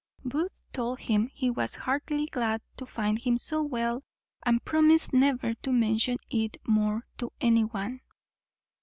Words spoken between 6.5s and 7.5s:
more to